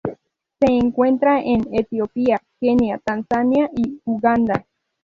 Se 0.59 0.65
encuentra 0.65 1.41
en 1.41 1.67
Etiopía, 1.75 2.41
Kenia, 2.59 2.97
Tanzania 3.05 3.69
y 3.75 4.01
Uganda. 4.05 4.65